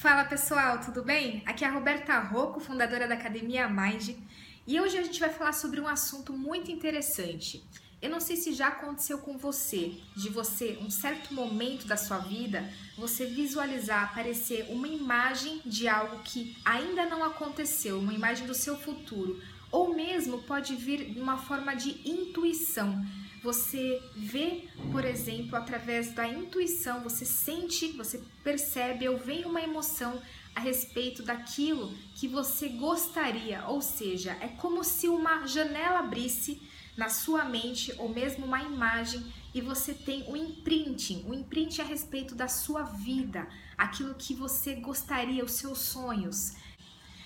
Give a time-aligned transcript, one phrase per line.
[0.00, 1.42] Fala pessoal, tudo bem?
[1.44, 4.16] Aqui é a Roberta Rocco, fundadora da Academia Mind,
[4.66, 7.62] e hoje a gente vai falar sobre um assunto muito interessante.
[8.00, 12.16] Eu não sei se já aconteceu com você, de você, um certo momento da sua
[12.16, 12.66] vida,
[12.96, 18.78] você visualizar aparecer uma imagem de algo que ainda não aconteceu, uma imagem do seu
[18.78, 19.38] futuro,
[19.70, 23.04] ou mesmo pode vir de uma forma de intuição
[23.42, 30.20] você vê, por exemplo, através da intuição, você sente, você percebe ou vem uma emoção
[30.54, 36.60] a respeito daquilo que você gostaria, ou seja, é como se uma janela abrisse
[36.96, 41.84] na sua mente ou mesmo uma imagem e você tem um imprinting, um imprint a
[41.84, 46.54] respeito da sua vida, aquilo que você gostaria, os seus sonhos.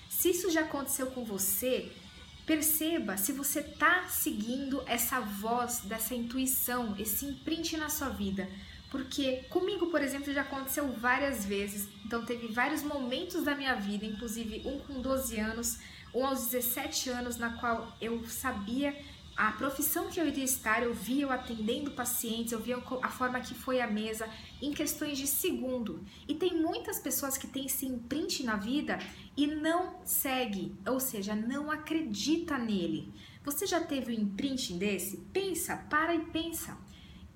[0.09, 1.91] Se isso já aconteceu com você,
[2.45, 8.47] Perceba se você está seguindo essa voz, dessa intuição, esse imprint na sua vida.
[8.91, 11.89] Porque comigo, por exemplo, já aconteceu várias vezes.
[12.05, 15.79] Então, teve vários momentos da minha vida, inclusive um com 12 anos,
[16.13, 18.95] um aos 17 anos, na qual eu sabia
[19.35, 23.39] a profissão que eu iria estar, eu via eu atendendo pacientes, eu via a forma
[23.41, 24.29] que foi a mesa
[24.61, 26.05] em questões de segundo.
[26.27, 28.97] E tem muitas pessoas que têm esse imprint na vida
[29.35, 33.11] e não segue, ou seja, não acredita nele.
[33.43, 35.17] Você já teve um imprint desse?
[35.33, 36.77] Pensa, para e pensa.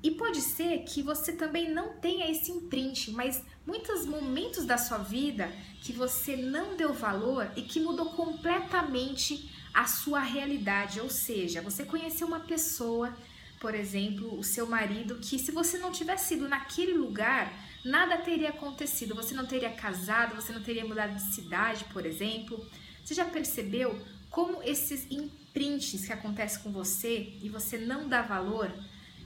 [0.01, 4.97] E pode ser que você também não tenha esse imprint, mas muitos momentos da sua
[4.97, 5.51] vida
[5.83, 11.85] que você não deu valor e que mudou completamente a sua realidade, ou seja, você
[11.85, 13.15] conheceu uma pessoa,
[13.59, 17.53] por exemplo, o seu marido, que se você não tivesse ido naquele lugar,
[17.85, 22.65] nada teria acontecido, você não teria casado, você não teria mudado de cidade, por exemplo.
[23.05, 23.95] Você já percebeu
[24.31, 28.73] como esses imprints que acontecem com você e você não dá valor,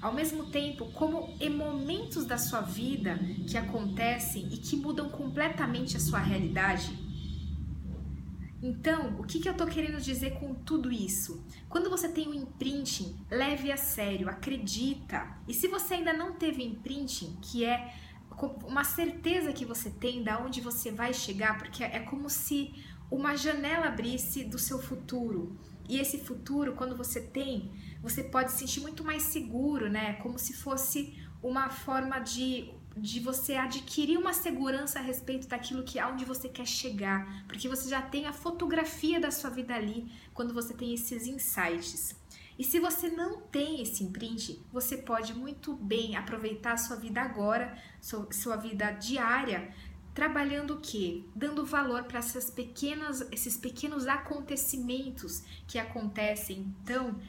[0.03, 5.95] ao mesmo tempo como em momentos da sua vida que acontecem e que mudam completamente
[5.95, 6.91] a sua realidade?
[8.61, 11.45] Então, o que, que eu tô querendo dizer com tudo isso?
[11.69, 15.37] Quando você tem um imprinting, leve a sério, acredita.
[15.47, 17.93] E se você ainda não teve imprinting, que é
[18.65, 22.73] uma certeza que você tem da onde você vai chegar, porque é como se
[23.09, 25.57] uma janela abrisse do seu futuro.
[25.87, 27.71] E esse futuro, quando você tem,
[28.01, 30.13] você pode se sentir muito mais seguro, né?
[30.15, 35.97] Como se fosse uma forma de de você adquirir uma segurança a respeito daquilo que
[35.97, 40.53] aonde você quer chegar, porque você já tem a fotografia da sua vida ali quando
[40.53, 42.15] você tem esses insights.
[42.57, 47.19] E se você não tem esse imprint, você pode muito bem aproveitar a sua vida
[47.19, 49.73] agora, sua vida diária,
[50.13, 51.23] trabalhando o quê?
[51.35, 56.73] Dando valor para essas pequenas, esses pequenos acontecimentos que acontecem.
[56.83, 57.19] Então,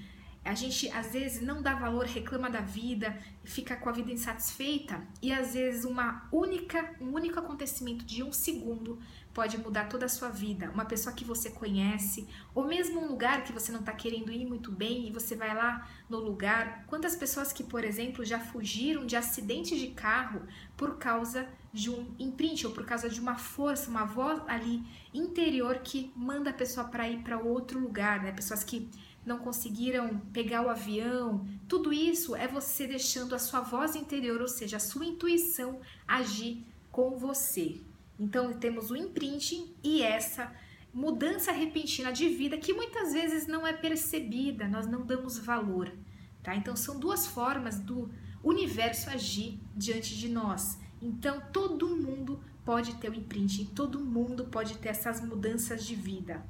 [0.44, 5.02] a gente às vezes não dá valor, reclama da vida, fica com a vida insatisfeita
[5.22, 8.98] e às vezes uma única, um único acontecimento de um segundo
[9.32, 10.70] pode mudar toda a sua vida.
[10.70, 14.46] Uma pessoa que você conhece, ou mesmo um lugar que você não está querendo ir
[14.46, 16.84] muito bem e você vai lá no lugar.
[16.86, 20.42] Quantas pessoas que, por exemplo, já fugiram de acidente de carro
[20.76, 25.80] por causa de um imprint ou por causa de uma força, uma voz ali interior
[25.80, 28.30] que manda a pessoa para ir para outro lugar, né?
[28.30, 28.88] Pessoas que
[29.24, 31.46] não conseguiram pegar o avião.
[31.68, 36.64] Tudo isso é você deixando a sua voz interior, ou seja, a sua intuição agir
[36.90, 37.80] com você.
[38.18, 40.52] Então temos o imprinting e essa
[40.92, 45.92] mudança repentina de vida que muitas vezes não é percebida, nós não damos valor,
[46.40, 46.54] tá?
[46.54, 48.08] Então são duas formas do
[48.42, 50.78] universo agir diante de nós.
[51.02, 56.44] Então todo mundo pode ter o imprinting, todo mundo pode ter essas mudanças de vida.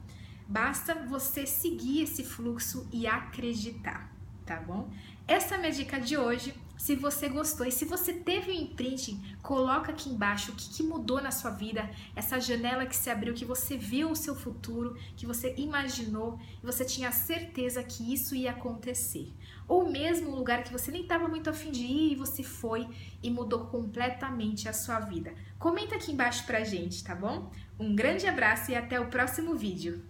[0.46, 4.12] Basta você seguir esse fluxo e acreditar,
[4.44, 4.90] tá bom?
[5.26, 6.54] Essa é a minha dica de hoje.
[6.76, 10.82] Se você gostou e se você teve um imprinting, coloca aqui embaixo o que, que,
[10.82, 14.94] mudou na sua vida, essa janela que se abriu, que você viu o seu futuro,
[15.16, 19.32] que você imaginou e você tinha certeza que isso ia acontecer.
[19.66, 22.86] Ou mesmo um lugar que você nem estava muito afim de ir e você foi
[23.22, 25.32] e mudou completamente a sua vida.
[25.58, 27.50] Comenta aqui embaixo pra gente, tá bom?
[27.80, 30.04] Um grande abraço e até o próximo vídeo.